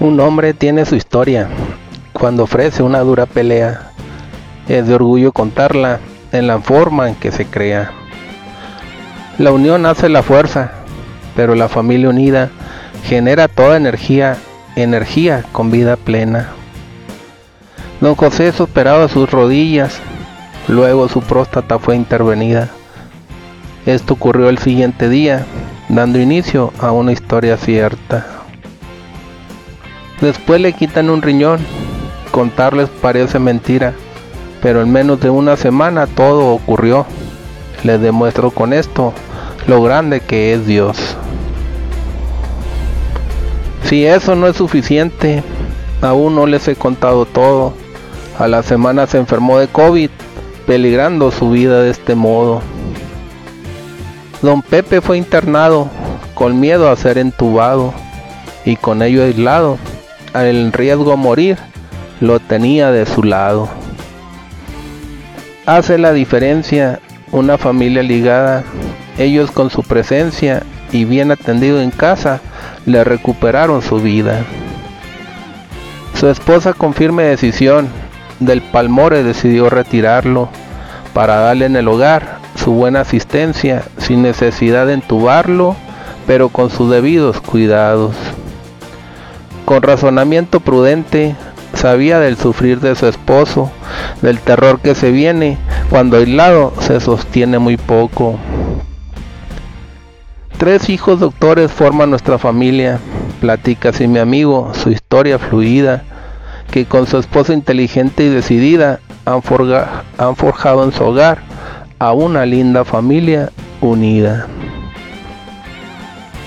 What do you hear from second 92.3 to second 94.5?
sufrir de su esposo, del